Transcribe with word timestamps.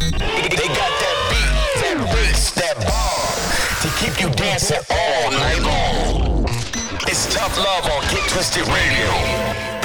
They 0.00 0.16
got 0.16 0.92
that 1.02 1.18
beat, 1.28 1.82
that 1.82 2.10
bass, 2.14 2.50
that 2.52 2.76
bar 2.88 3.20
to 3.82 3.88
keep 4.00 4.18
you 4.20 4.30
dancing 4.34 4.78
all 4.90 5.30
night 5.30 5.60
long. 5.60 6.44
It's 7.06 7.32
tough 7.34 7.56
love 7.58 7.84
on 7.84 8.00
Get 8.10 8.26
Twisted 8.30 8.66
Radio. 8.68 9.79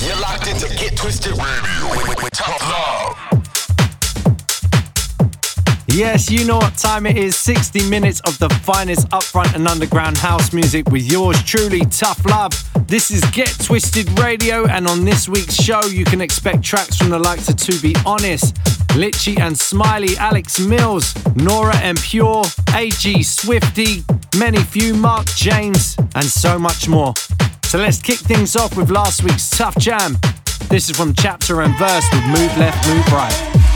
You're 0.00 0.20
locked 0.20 0.46
into 0.46 0.68
Get 0.76 0.96
Twisted 0.96 1.32
Radio 1.32 1.90
with, 1.90 2.22
with 2.22 2.32
Tough 2.32 2.62
Love. 2.70 3.16
Yes, 5.88 6.30
you 6.30 6.44
know 6.44 6.58
what 6.58 6.76
time 6.76 7.04
it 7.04 7.16
is. 7.16 7.34
60 7.34 7.90
minutes 7.90 8.20
of 8.20 8.38
the 8.38 8.48
finest 8.62 9.08
upfront 9.08 9.56
and 9.56 9.66
underground 9.66 10.16
house 10.16 10.52
music 10.52 10.88
with 10.90 11.10
yours 11.10 11.42
truly, 11.42 11.80
Tough 11.80 12.24
Love. 12.26 12.52
This 12.86 13.10
is 13.10 13.24
Get 13.32 13.52
Twisted 13.60 14.08
Radio, 14.20 14.66
and 14.66 14.86
on 14.86 15.04
this 15.04 15.28
week's 15.28 15.56
show, 15.56 15.84
you 15.86 16.04
can 16.04 16.20
expect 16.20 16.62
tracks 16.62 16.96
from 16.96 17.10
the 17.10 17.18
likes 17.18 17.48
of 17.48 17.56
To 17.56 17.76
Be 17.80 17.96
Honest, 18.06 18.54
Litchy 18.94 19.40
and 19.40 19.58
Smiley, 19.58 20.16
Alex 20.18 20.60
Mills, 20.60 21.12
Nora 21.34 21.76
En 21.78 21.96
Pure, 21.96 22.44
AG 22.74 23.22
Swifty, 23.24 24.04
Many 24.38 24.58
Few, 24.58 24.94
Mark 24.94 25.26
James, 25.34 25.96
and 26.14 26.24
so 26.24 26.56
much 26.56 26.86
more. 26.86 27.14
So 27.68 27.76
let's 27.76 28.00
kick 28.00 28.16
things 28.16 28.56
off 28.56 28.78
with 28.78 28.88
last 28.90 29.22
week's 29.22 29.50
Tough 29.50 29.76
Jam. 29.76 30.16
This 30.70 30.88
is 30.88 30.96
from 30.96 31.12
Chapter 31.12 31.60
and 31.60 31.78
Verse 31.78 32.06
with 32.14 32.24
Move 32.24 32.56
Left, 32.56 32.88
Move 32.88 33.12
Right. 33.12 33.67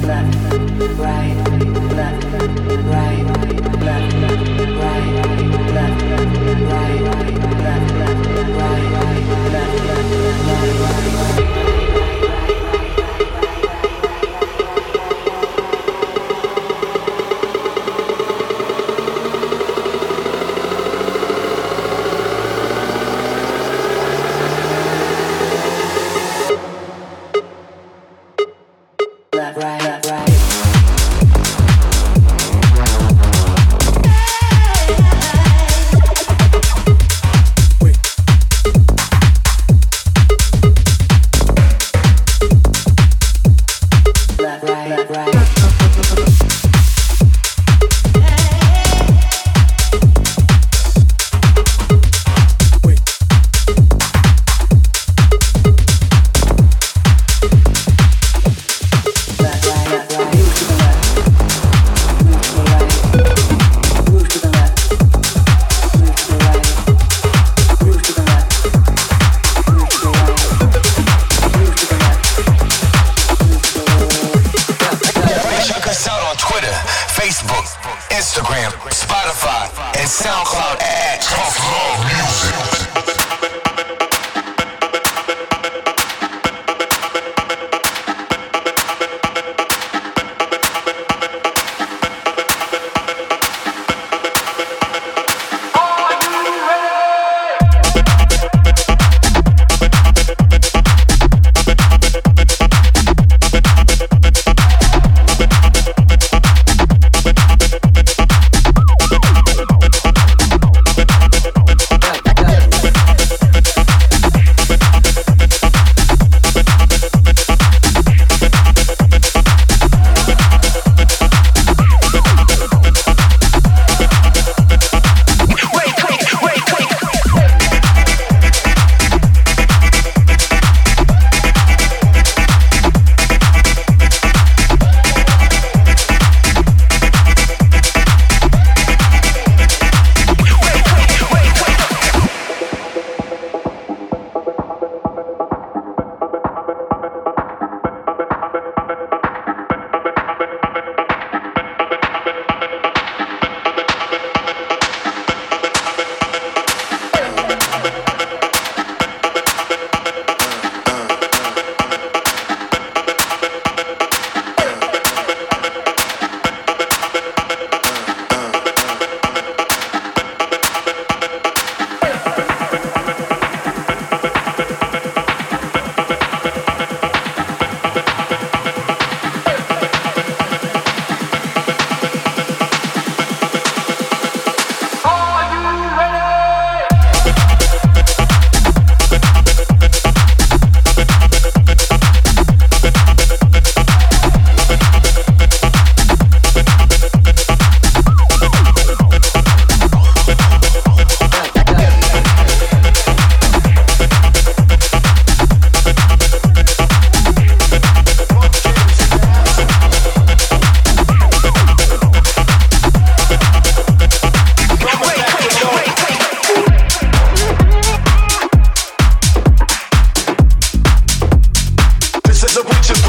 left, 0.00 0.98
right. 0.98 1.71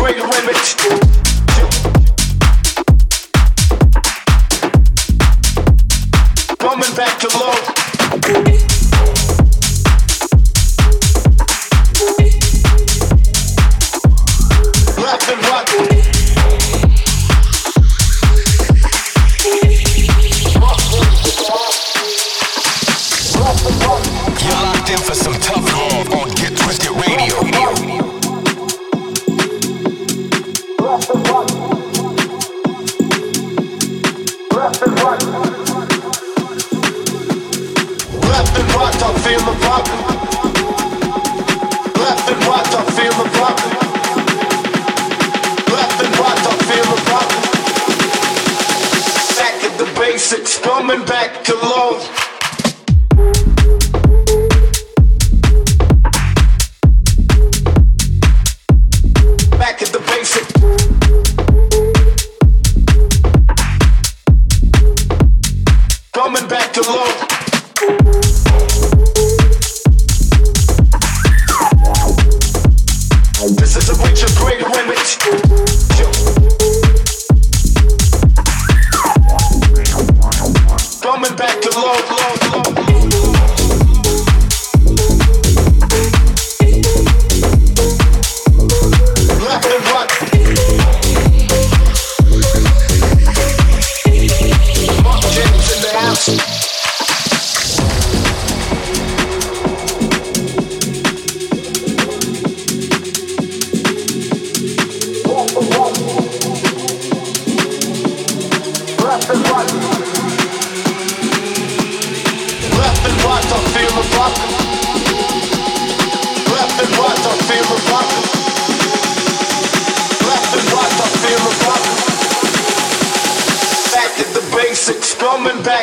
break 0.03 0.17
limits. 0.17 1.12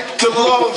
back 0.00 0.18
to 0.18 0.28
love. 0.30 0.69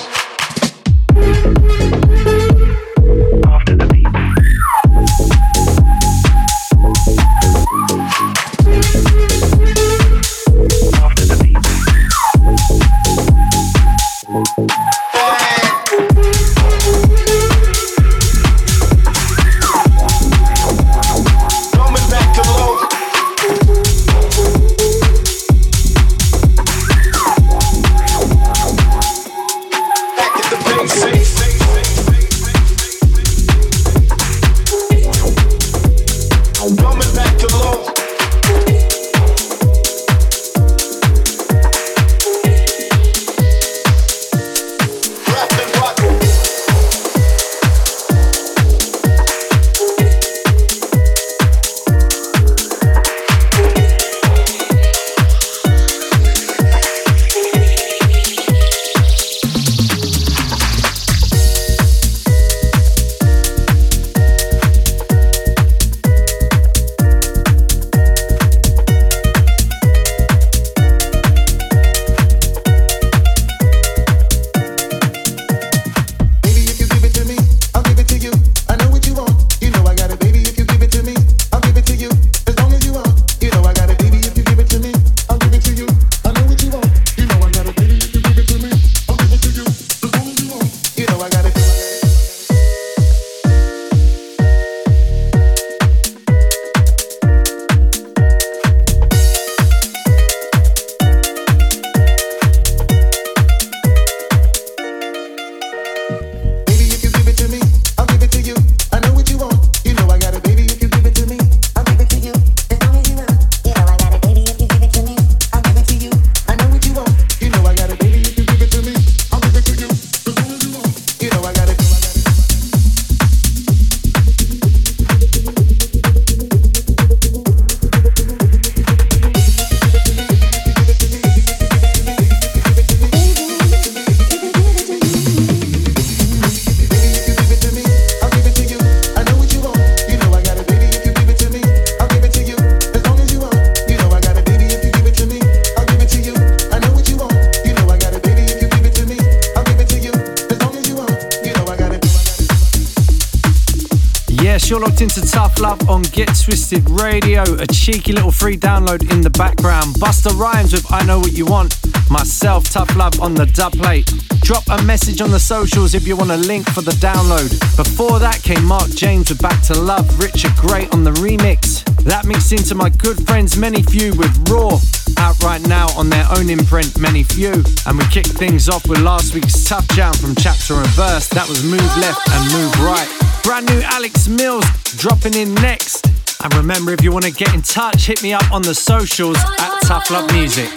Twisted 156.43 156.89
Radio, 156.89 157.41
a 157.55 157.65
cheeky 157.67 158.11
little 158.11 158.29
free 158.29 158.57
download 158.57 159.09
in 159.13 159.21
the 159.21 159.29
background. 159.29 159.95
Busta 159.95 160.37
Rhymes 160.37 160.73
with 160.73 160.85
I 160.91 161.01
Know 161.05 161.19
What 161.19 161.31
You 161.31 161.45
Want. 161.45 161.79
Myself, 162.09 162.69
Tough 162.69 162.93
Love 162.97 163.21
on 163.21 163.33
the 163.33 163.45
dub 163.45 163.71
plate. 163.71 164.11
Drop 164.41 164.63
a 164.67 164.83
message 164.83 165.21
on 165.21 165.31
the 165.31 165.39
socials 165.39 165.95
if 165.95 166.05
you 166.05 166.17
want 166.17 166.31
a 166.31 166.35
link 166.35 166.69
for 166.69 166.81
the 166.81 166.91
download. 166.99 167.49
Before 167.77 168.19
that 168.19 168.43
came 168.43 168.65
Mark 168.65 168.89
James 168.89 169.29
with 169.29 169.41
Back 169.41 169.61
to 169.67 169.73
Love, 169.73 170.19
Richard 170.19 170.53
Grey 170.57 170.89
on 170.91 171.05
the 171.05 171.11
remix. 171.11 171.85
That 172.03 172.25
mixed 172.25 172.51
into 172.51 172.75
my 172.75 172.89
good 172.89 173.25
friends 173.25 173.55
Many 173.55 173.81
Few 173.81 174.13
with 174.13 174.35
Raw, 174.49 174.79
out 175.17 175.41
right 175.43 175.65
now 175.65 175.87
on 175.95 176.09
their 176.09 176.27
own 176.37 176.49
imprint 176.49 176.99
Many 176.99 177.23
Few. 177.23 177.53
And 177.87 177.97
we 177.97 178.03
kick 178.11 178.25
things 178.25 178.67
off 178.67 178.85
with 178.85 178.99
last 178.99 179.33
week's 179.33 179.63
Tough 179.63 179.87
Jam 179.95 180.13
from 180.13 180.35
Chapter 180.35 180.73
and 180.73 180.87
Verse. 180.89 181.29
That 181.29 181.47
was 181.47 181.63
Move 181.63 181.79
Left 182.03 182.19
and 182.35 182.51
Move 182.51 182.73
Right. 182.83 183.07
Brand 183.43 183.65
new 183.69 183.79
Alex 183.81 184.27
Mills 184.27 184.65
dropping 184.97 185.35
in 185.35 185.55
next. 185.55 186.02
And 186.43 186.53
remember, 186.55 186.91
if 186.91 187.01
you 187.01 187.11
want 187.11 187.23
to 187.23 187.31
get 187.31 187.53
in 187.53 187.61
touch, 187.61 188.07
hit 188.07 188.21
me 188.21 188.33
up 188.33 188.51
on 188.51 188.61
the 188.61 188.75
socials 188.75 189.37
at 189.37 189.79
Tough 189.83 190.11
Love 190.11 190.31
Music. 190.33 190.67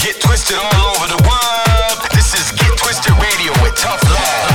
Get 0.00 0.18
twisted 0.20 0.56
all 0.56 0.96
over 0.96 1.06
the 1.08 1.22
world. 1.28 2.10
This 2.12 2.32
is 2.32 2.50
Get 2.58 2.76
Twisted 2.78 3.12
Radio 3.12 3.52
with 3.62 3.76
Tough 3.76 4.02
Love. 4.04 4.45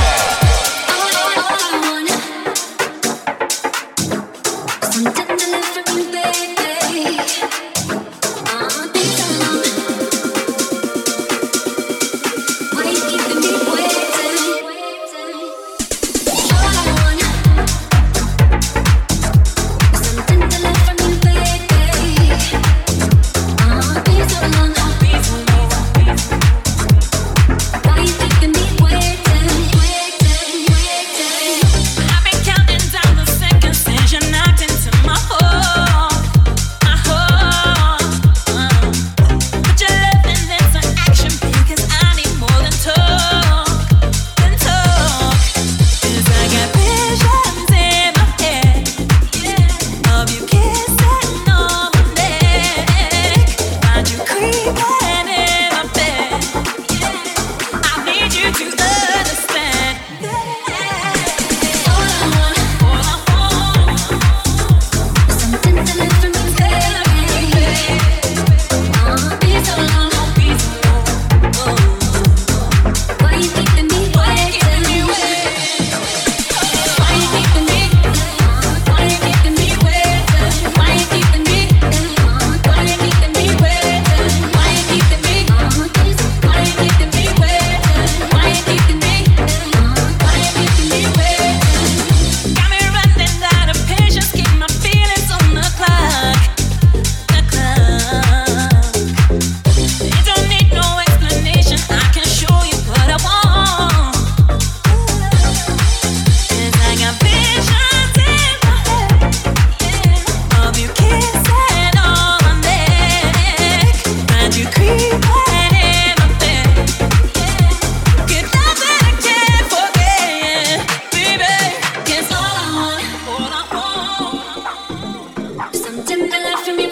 Stripped 126.11 126.29
my 126.29 126.39
life 126.43 126.65
from 126.65 126.77
your 126.77 126.91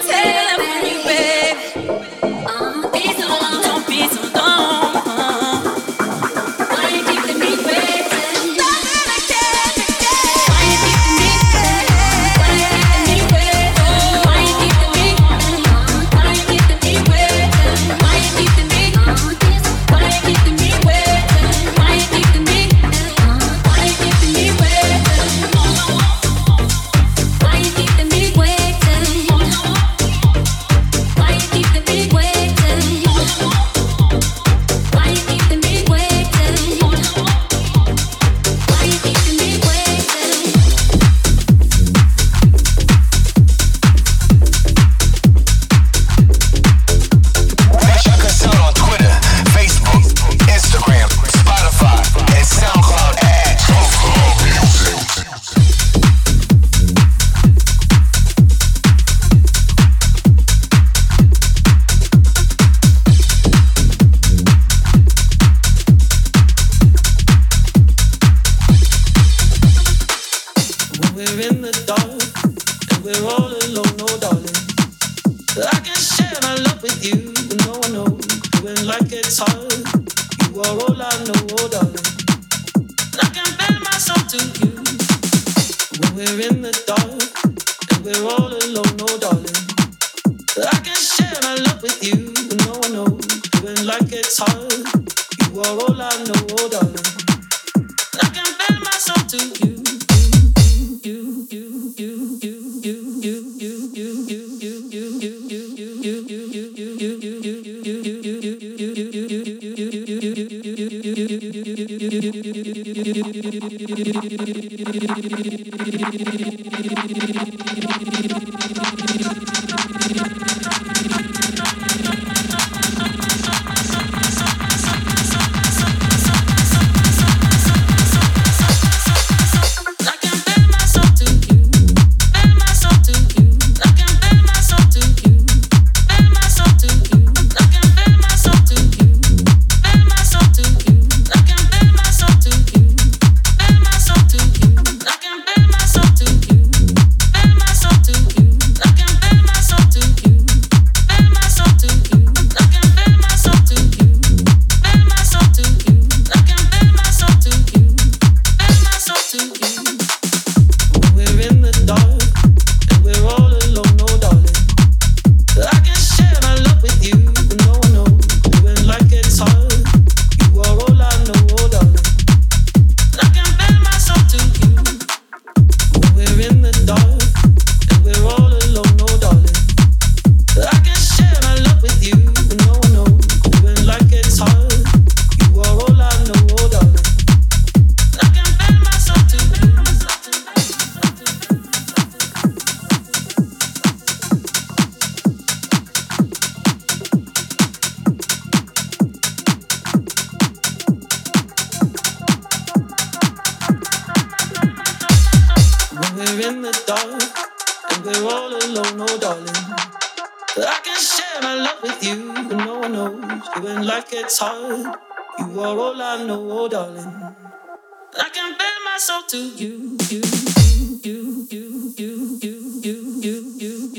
you. 111.52 111.90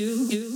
you. 0.02 0.51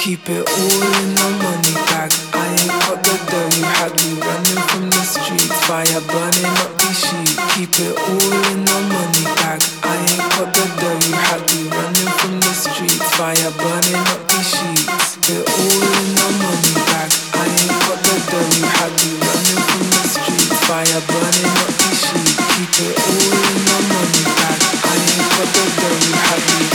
Keep 0.00 0.30
it 0.30 0.48
all 0.48 0.80
in 0.96 1.12
a 1.12 1.28
money 1.44 1.76
bag. 1.92 2.08
I 2.32 2.48
ain't 2.56 2.72
got 2.88 3.04
the 3.04 3.20
dough 3.28 3.52
you 3.52 3.68
had 3.68 3.92
me 4.00 4.16
running 4.16 4.62
from 4.72 4.88
the 4.88 5.04
streets. 5.04 5.52
Fire 5.68 6.00
burning 6.08 6.56
up 6.56 6.72
the 6.80 6.88
sheets. 6.88 7.36
Keep 7.52 7.76
it 7.84 7.92
all 8.00 8.32
in 8.48 8.64
a 8.64 8.78
money 8.88 9.24
bag. 9.36 9.60
I 9.84 10.00
ain't 10.00 10.24
got 10.32 10.56
the 10.56 10.64
dough 10.80 11.04
you 11.04 11.12
had 11.12 11.44
me 11.52 11.68
running 11.68 12.12
from 12.16 12.32
the 12.40 12.48
streets. 12.48 13.12
Fire 13.12 13.52
burning 13.60 14.00
up 14.08 14.24
the 14.24 14.40
sheets. 14.40 15.20
It 15.28 15.44
all 15.44 15.84
in 15.84 16.08
my 16.16 16.32
money 16.48 16.74
bag. 16.88 17.12
I 17.36 17.44
ain't 17.60 17.76
got 17.84 18.00
the 18.00 18.16
dough 18.24 18.50
you 18.56 18.64
had 18.72 18.92
me 19.04 19.10
running 19.20 19.60
from 19.68 19.84
the 19.84 20.02
streets. 20.16 20.58
Fire 20.64 21.02
burning 21.12 21.52
up 21.60 21.72
the 21.76 21.92
sheets. 21.92 22.40
Keep 22.56 22.88
it 22.88 22.96
all 23.04 23.36
in 23.36 23.68
a 23.68 23.78
money 23.84 24.24
bag. 24.32 24.60
I 24.64 24.96
ain't 24.96 25.28
got 25.28 25.48
the 25.52 25.64
dough 25.76 26.00
you 26.08 26.14
had 26.24 26.40
me 26.56 26.69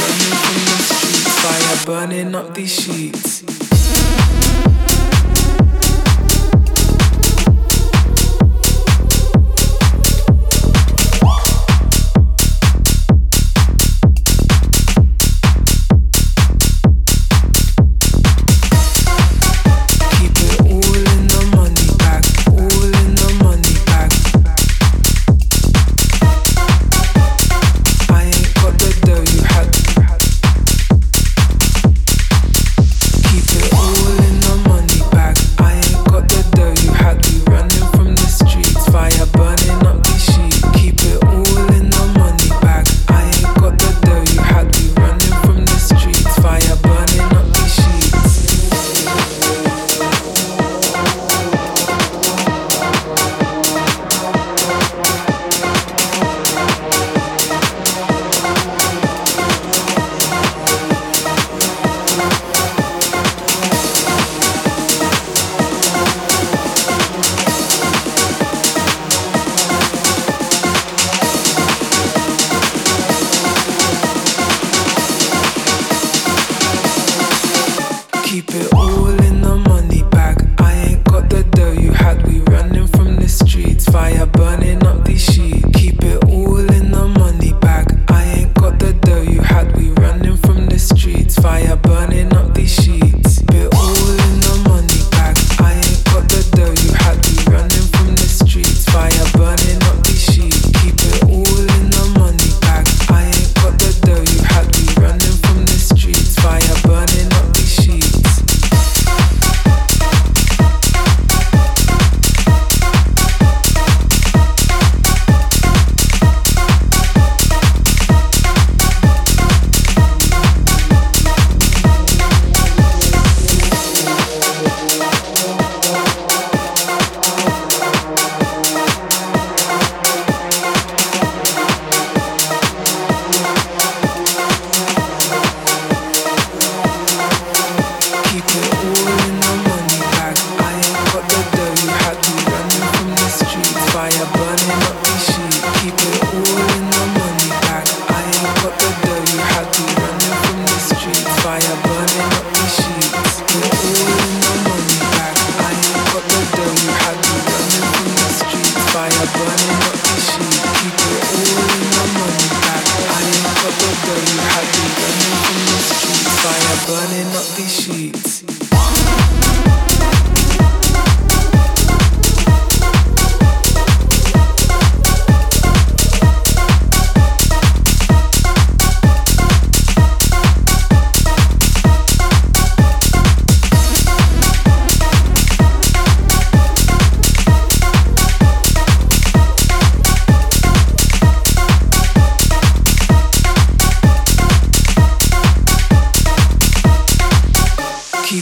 fire 1.45 1.85
burning 1.85 2.33
up 2.33 2.55
these 2.55 2.73
sheets. 2.73 3.43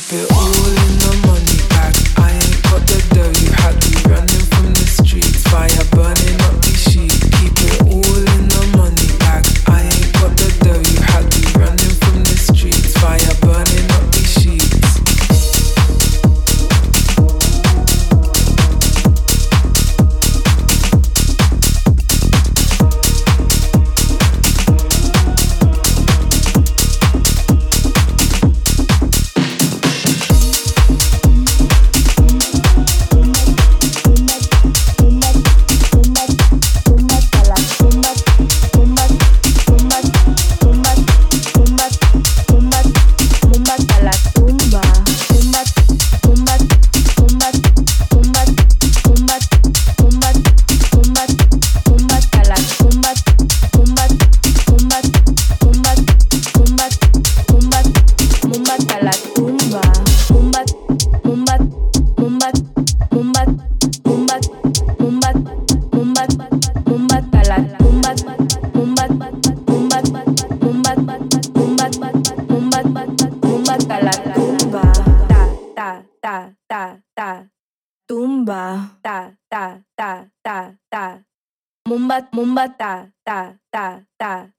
keep 0.09 0.19
it. 0.29 0.62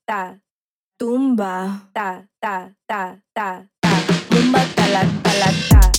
ta 0.07 0.21
tumba 0.99 1.53
ta 1.95 2.09
ta 2.41 2.55
ta 2.89 3.01
ta 3.35 3.47
ta. 3.83 3.93
Tumba 4.31 4.61
ta 4.77 4.85
la 4.95 5.03
ta 5.23 5.33
la 5.41 5.51
ta. 5.71 5.94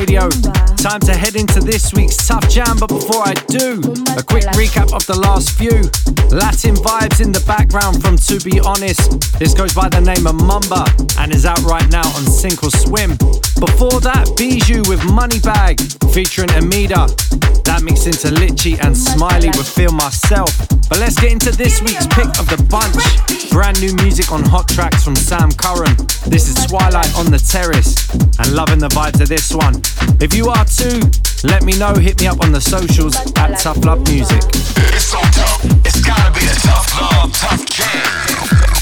Radio. 0.00 0.30
Time 0.78 1.00
to 1.00 1.12
head 1.12 1.36
into 1.36 1.60
this 1.60 1.92
week's 1.92 2.16
Tough 2.26 2.48
Jam, 2.48 2.78
but 2.78 2.88
before 2.88 3.20
I 3.22 3.34
do, 3.48 3.82
a 4.16 4.22
quick 4.22 4.44
recap 4.56 4.94
of 4.94 5.04
the 5.06 5.18
last 5.20 5.50
few. 5.50 5.76
Latin 6.34 6.69
vibes 6.90 7.20
in 7.20 7.30
the 7.30 7.38
background 7.46 8.02
from 8.02 8.16
To 8.18 8.42
Be 8.42 8.58
Honest. 8.58 9.38
This 9.38 9.54
goes 9.54 9.72
by 9.72 9.88
the 9.88 10.00
name 10.00 10.26
of 10.26 10.34
Mumba 10.42 10.82
and 11.22 11.30
is 11.30 11.46
out 11.46 11.62
right 11.62 11.86
now 11.90 12.02
on 12.18 12.26
Sink 12.26 12.64
or 12.64 12.70
Swim. 12.70 13.14
Before 13.62 14.02
that, 14.02 14.34
Bijou 14.34 14.82
with 14.90 14.98
Moneybag 15.06 15.78
featuring 16.10 16.50
Emida. 16.50 17.06
That 17.62 17.86
mixed 17.86 18.10
into 18.10 18.34
Litchy 18.34 18.74
and 18.82 18.96
Smiley 18.96 19.54
with 19.54 19.68
Feel 19.70 19.92
Myself. 19.92 20.50
But 20.90 20.98
let's 20.98 21.14
get 21.14 21.30
into 21.30 21.54
this 21.54 21.78
week's 21.80 22.10
pick 22.10 22.26
of 22.42 22.50
the 22.50 22.58
bunch. 22.66 22.98
Brand 23.54 23.78
new 23.78 23.94
music 24.02 24.32
on 24.32 24.42
Hot 24.42 24.66
Tracks 24.66 25.04
from 25.04 25.14
Sam 25.14 25.52
Curran. 25.54 25.94
This 26.26 26.50
is 26.50 26.58
Twilight 26.66 27.14
on 27.14 27.30
the 27.30 27.38
Terrace 27.38 28.10
and 28.42 28.50
loving 28.50 28.82
the 28.82 28.90
vibes 28.90 29.22
of 29.22 29.28
this 29.30 29.54
one. 29.54 29.78
If 30.18 30.34
you 30.34 30.50
are 30.50 30.66
too, 30.66 30.98
let 31.44 31.62
me 31.62 31.72
know. 31.78 31.94
Hit 31.94 32.20
me 32.20 32.26
up 32.26 32.40
on 32.40 32.52
the 32.52 32.60
socials 32.60 33.16
at 33.36 33.58
Tough 33.58 33.84
Love 33.84 34.06
Music. 34.08 34.42
It's 34.92 35.04
so 35.04 35.20
tough, 35.20 35.64
it's 35.84 36.00
gotta 36.00 36.32
be 36.38 36.46
a 36.46 36.54
tough 36.54 37.00
love, 37.00 37.32
tough 37.32 37.66
jam. 37.66 38.79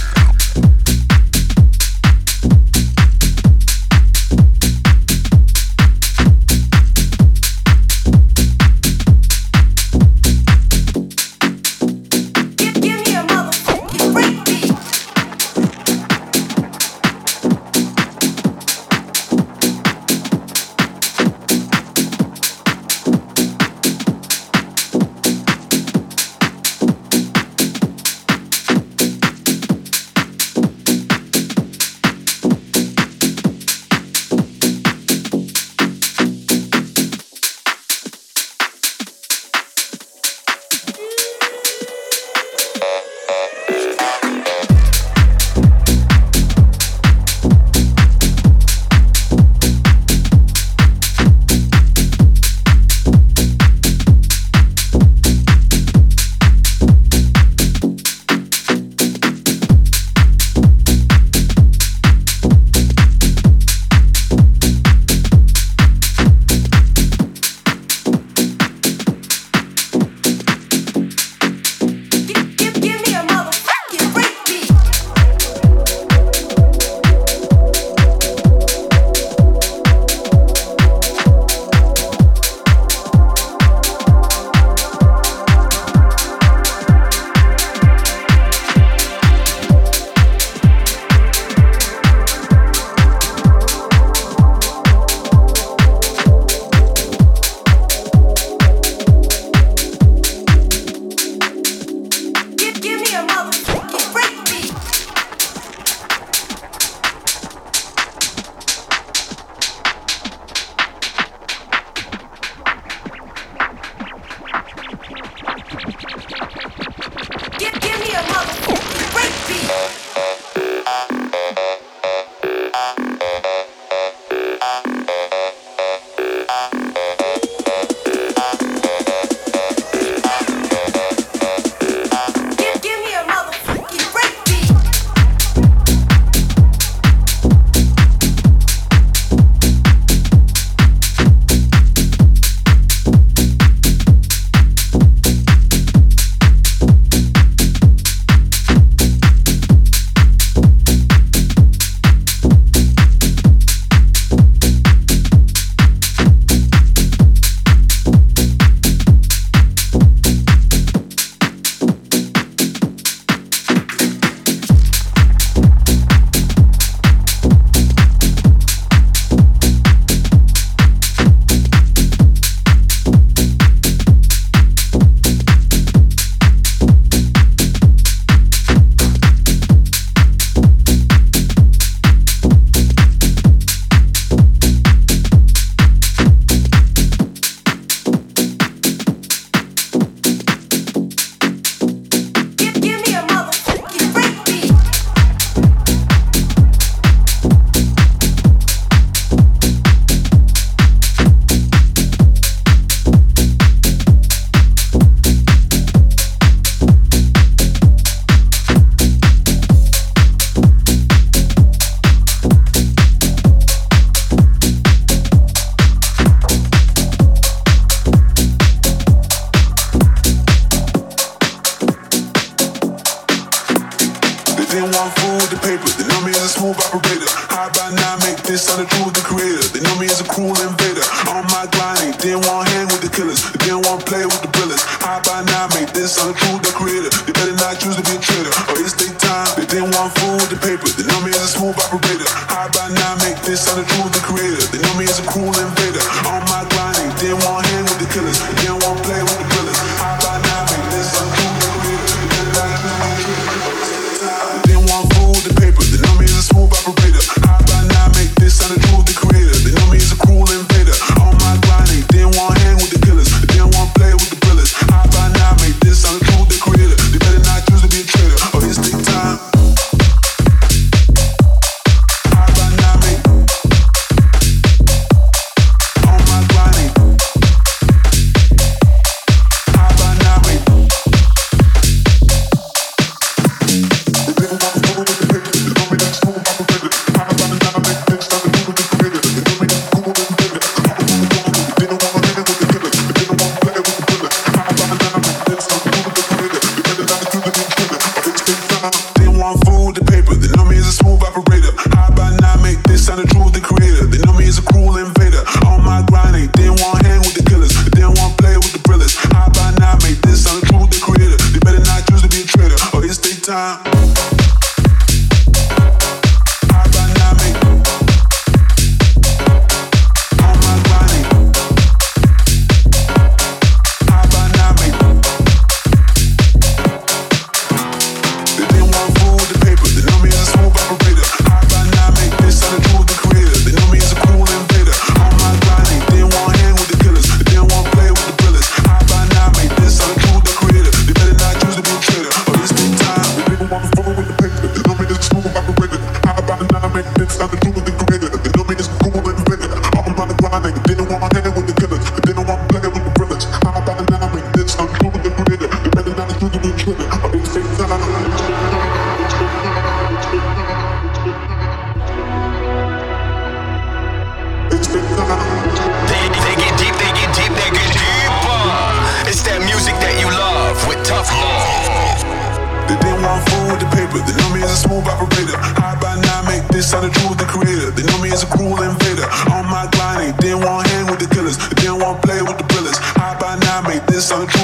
play 382.29 382.43
with 382.43 382.59
the 382.59 382.64
pillars. 382.64 382.99
I 383.16 383.37
by 383.41 383.57
now 383.64 383.81
made 383.89 384.07
this 384.07 384.31
untrue. 384.31 384.57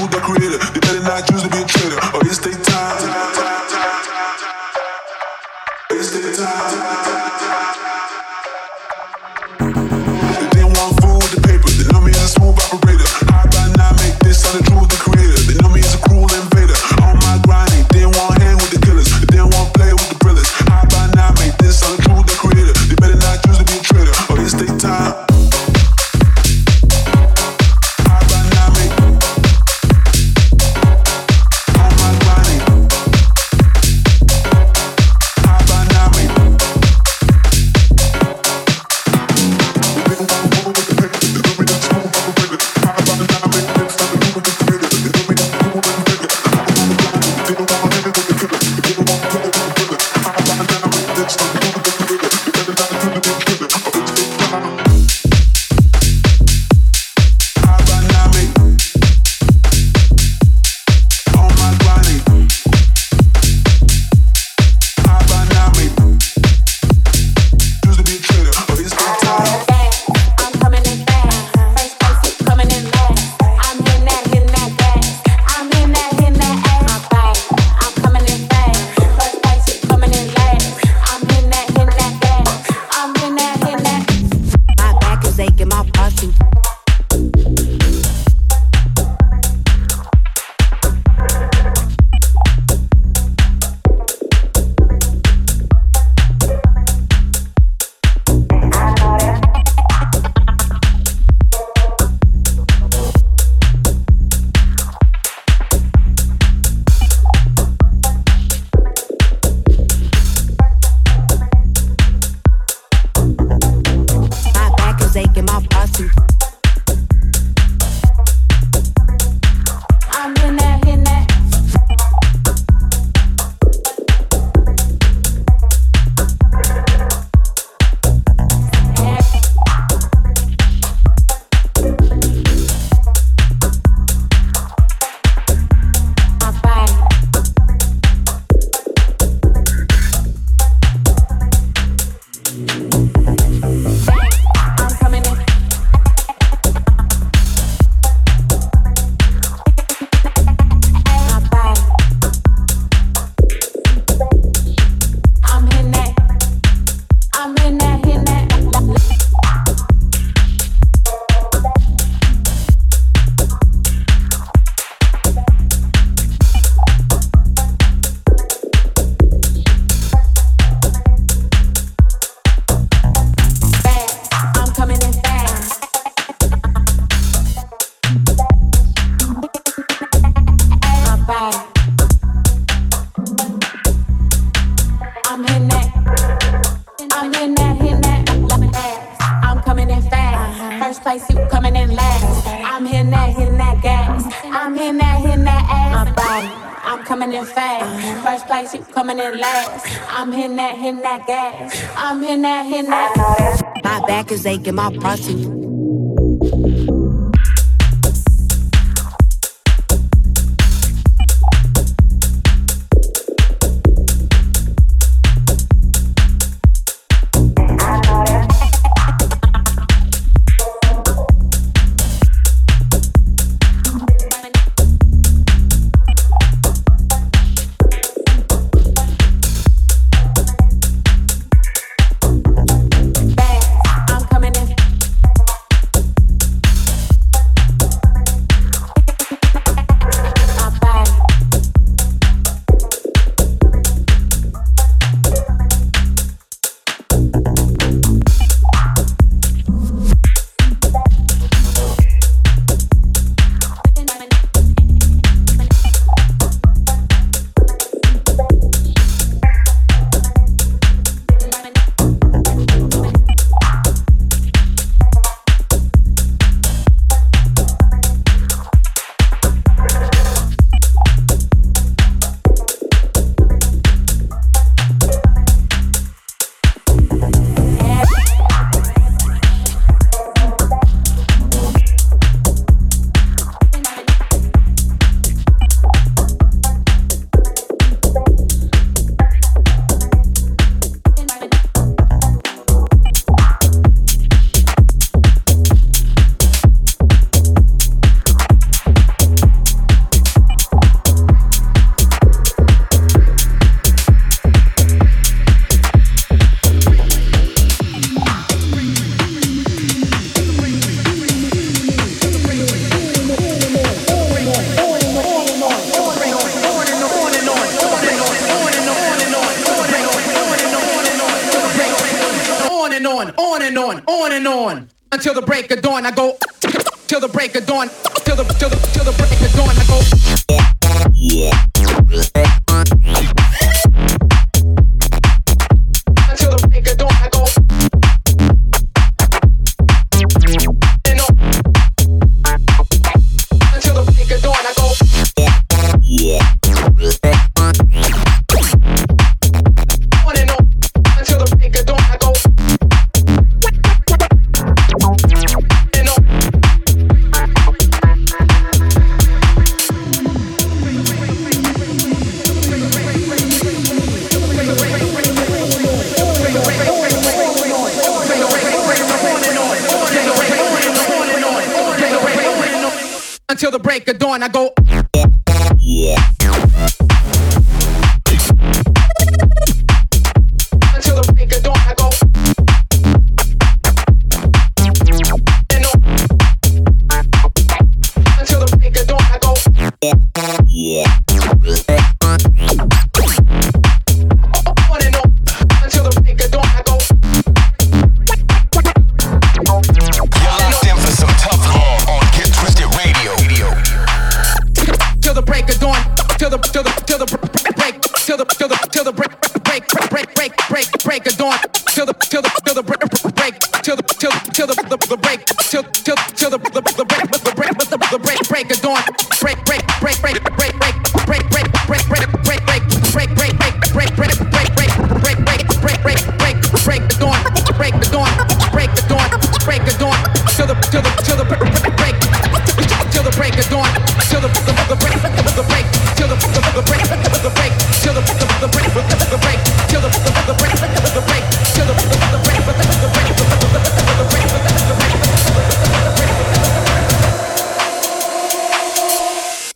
forsaken 204.44 204.74
my 204.74 204.90
prostitute. 204.98 205.53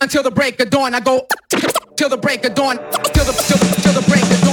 Till 0.09 0.23
the 0.23 0.31
break 0.31 0.59
of 0.59 0.71
dawn, 0.71 0.95
I 0.95 1.01
go 1.01 1.27
till 1.97 2.09
the 2.09 2.17
till 3.13 3.59
the, 3.59 3.81
till 3.83 3.93
the 3.93 4.05
break 4.09 4.23
of 4.23 4.41
dawn. 4.41 4.48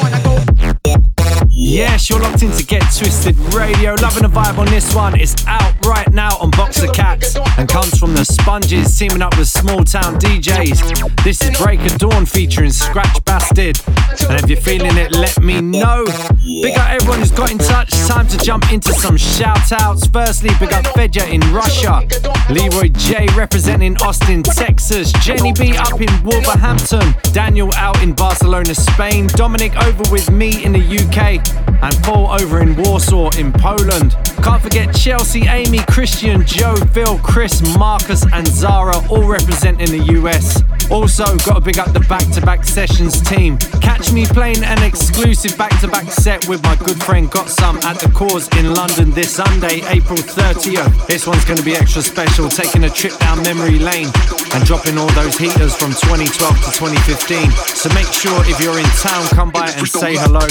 Yes, 1.67 2.11
you're 2.11 2.19
locked 2.19 2.43
into 2.43 2.63
Get 2.63 2.83
Twisted 2.95 3.35
Radio. 3.51 3.95
Loving 3.95 4.21
the 4.21 4.29
vibe 4.29 4.59
on 4.59 4.67
this 4.67 4.93
one. 4.93 5.19
It's 5.19 5.33
out 5.47 5.73
right 5.83 6.07
now 6.13 6.37
on 6.37 6.51
Boxer 6.51 6.85
Cats 6.89 7.35
and 7.57 7.67
comes 7.67 7.97
from 7.97 8.13
the 8.13 8.23
Sponges 8.23 8.97
teaming 8.97 9.23
up 9.23 9.35
with 9.35 9.47
Smalltown 9.47 10.19
DJs. 10.19 11.23
This 11.23 11.41
is 11.41 11.57
Break 11.57 11.79
of 11.81 11.97
Dawn 11.97 12.27
featuring 12.27 12.69
Skratch 12.69 13.19
Bastid. 13.23 13.81
And 14.29 14.39
if 14.43 14.47
you're 14.47 14.61
feeling 14.61 14.95
it, 14.95 15.11
let 15.11 15.41
me 15.41 15.59
know. 15.59 16.05
Big 16.43 16.77
up 16.77 16.87
everyone 16.91 17.17
who's 17.17 17.31
got 17.31 17.51
in 17.51 17.57
touch. 17.57 17.89
Time 18.07 18.27
to 18.27 18.37
jump 18.37 18.71
into 18.71 18.93
some 18.93 19.17
shout 19.17 19.71
outs. 19.71 20.05
Firstly, 20.05 20.51
big 20.59 20.71
up 20.71 20.85
Fedja 20.93 21.27
in 21.27 21.41
Russia. 21.51 22.07
Leroy 22.53 22.89
J 22.89 23.25
representing 23.35 23.97
Austin, 24.03 24.43
Texas. 24.43 25.11
Jenny 25.13 25.51
B 25.51 25.75
up 25.75 25.99
in 25.99 26.23
Wolverhampton. 26.23 27.15
Daniel 27.33 27.73
out 27.73 28.01
in 28.03 28.13
Barcelona, 28.13 28.75
Spain. 28.75 29.25
Dominic 29.29 29.75
over 29.77 30.03
with 30.11 30.29
me 30.29 30.63
in 30.63 30.71
the 30.71 30.79
UK. 30.79 31.54
And 31.81 31.95
Paul 32.03 32.31
over 32.41 32.61
in 32.61 32.75
Warsaw 32.75 33.29
in 33.37 33.51
Poland. 33.53 34.15
Can't 34.43 34.61
forget 34.61 34.95
Chelsea, 34.95 35.47
Amy, 35.47 35.79
Christian, 35.89 36.45
Joe, 36.45 36.75
Phil, 36.93 37.17
Chris, 37.19 37.61
Marcus, 37.77 38.25
and 38.33 38.47
Zara 38.47 38.95
all 39.09 39.27
representing 39.27 39.91
the 39.91 40.13
US. 40.19 40.63
Also, 40.91 41.25
got 41.39 41.55
to 41.55 41.61
big 41.61 41.79
up 41.79 41.93
the 41.93 41.99
back 42.01 42.27
to 42.33 42.41
back 42.41 42.63
sessions 42.63 43.21
team. 43.21 43.57
Catch 43.81 44.11
me 44.11 44.25
playing 44.25 44.63
an 44.63 44.83
exclusive 44.83 45.57
back 45.57 45.79
to 45.81 45.87
back 45.87 46.11
set 46.11 46.47
with 46.47 46.61
my 46.63 46.75
good 46.75 47.01
friend 47.03 47.29
Got 47.31 47.49
Some 47.49 47.77
at 47.77 47.99
the 47.99 48.09
Cause 48.09 48.47
in 48.57 48.73
London 48.73 49.11
this 49.11 49.35
Sunday, 49.35 49.81
April 49.87 50.17
30th. 50.17 51.07
This 51.07 51.25
one's 51.25 51.45
going 51.45 51.57
to 51.57 51.65
be 51.65 51.75
extra 51.75 52.01
special, 52.01 52.49
taking 52.49 52.83
a 52.83 52.89
trip 52.89 53.17
down 53.19 53.41
memory 53.43 53.79
lane 53.79 54.09
and 54.53 54.63
dropping 54.65 54.97
all 54.97 55.09
those 55.13 55.37
heaters 55.37 55.75
from 55.75 55.91
2012 55.91 56.29
to 56.29 56.71
2015. 56.71 57.51
So 57.51 57.89
make 57.93 58.07
sure 58.07 58.37
if 58.45 58.59
you're 58.61 58.77
in 58.77 58.85
town, 59.01 59.25
come 59.29 59.51
by 59.51 59.69
and 59.71 59.87
say 59.87 60.15
hello. 60.15 60.45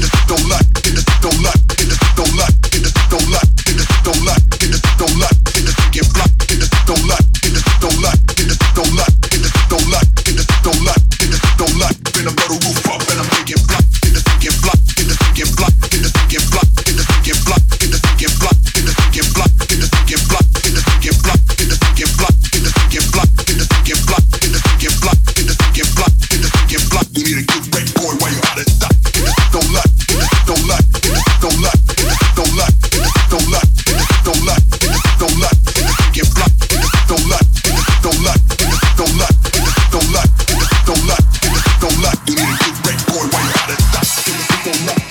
Don't 0.00 0.48
the. 0.48 0.52
so 44.72 44.84
much. 44.86 45.01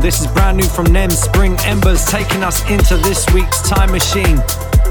This 0.00 0.22
is 0.22 0.28
brand 0.28 0.56
new 0.56 0.64
from 0.64 0.86
Nem 0.86 1.10
Spring 1.10 1.56
Embers 1.60 2.06
taking 2.06 2.42
us 2.42 2.68
into 2.70 2.96
this 2.96 3.26
week's 3.34 3.60
Time 3.68 3.92
Machine. 3.92 4.42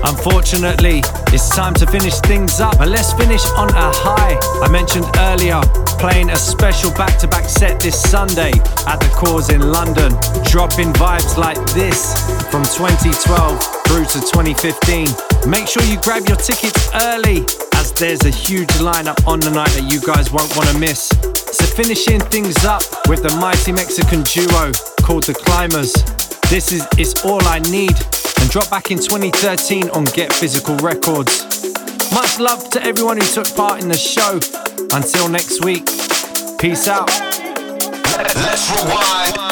Unfortunately, 0.03 1.01
it's 1.34 1.49
time 1.49 1.74
to 1.76 1.88
finish 1.88 2.14
things 2.20 2.60
up, 2.60 2.78
but 2.78 2.89
let's 2.89 3.12
finish 3.14 3.43
on 3.57 3.70
a 3.70 3.91
high. 3.91 4.38
I 4.64 4.70
mentioned 4.72 5.05
earlier 5.18 5.62
playing 5.97 6.30
a 6.30 6.36
special 6.36 6.91
back 6.91 7.18
to 7.20 7.28
back 7.28 7.45
set 7.45 7.80
this 7.80 7.99
Sunday 7.99 8.51
at 8.86 8.99
the 9.01 9.10
Cause 9.16 9.49
in 9.49 9.72
London, 9.72 10.14
dropping 10.45 10.93
vibes 10.93 11.38
like 11.38 11.57
this 11.74 12.14
from 12.51 12.62
2012 12.64 13.64
through 13.88 14.05
to 14.05 14.22
2015. 14.22 15.07
Make 15.49 15.68
sure 15.68 15.82
you 15.84 15.99
grab 16.01 16.28
your 16.28 16.38
tickets 16.38 16.88
early 16.93 17.45
as 17.74 17.91
there's 17.93 18.24
a 18.26 18.30
huge 18.30 18.70
lineup 18.78 19.26
on 19.28 19.39
the 19.39 19.49
night 19.49 19.72
that 19.72 19.91
you 19.91 19.99
guys 20.01 20.32
won't 20.32 20.55
want 20.55 20.70
to 20.70 20.78
miss. 20.78 21.10
So, 21.49 21.66
finishing 21.66 22.20
things 22.20 22.64
up 22.64 22.84
with 23.07 23.24
the 23.24 23.36
mighty 23.41 23.72
Mexican 23.72 24.22
duo 24.22 24.72
called 25.10 25.24
The 25.24 25.34
Climbers. 25.34 25.91
This 26.51 26.72
is 26.72 26.88
It's 26.99 27.26
All 27.26 27.43
I 27.45 27.57
Need 27.72 27.97
and 28.41 28.49
dropped 28.51 28.70
back 28.70 28.91
in 28.91 28.99
2013 28.99 29.89
on 29.89 30.03
Get 30.03 30.32
Physical 30.32 30.76
Records. 30.78 31.41
Much 32.14 32.38
love 32.38 32.70
to 32.70 32.84
everyone 32.84 33.18
who 33.18 33.26
took 33.26 33.55
part 33.55 33.82
in 33.82 33.89
the 33.89 33.97
show. 33.97 34.39
Until 34.95 35.28
next 35.28 35.66
week, 35.66 35.88
peace 36.60 36.88
out. 36.88 37.10
Let's 38.38 38.70
rewind. 38.70 39.49